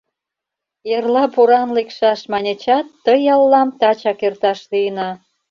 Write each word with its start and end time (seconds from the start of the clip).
Эрла 0.93 1.23
поран 1.35 1.69
лекшаш, 1.77 2.19
маньычат, 2.31 2.85
ты 3.03 3.13
яллам 3.33 3.69
тачак 3.79 4.19
эрташ 4.27 4.59
лийна. 4.71 5.09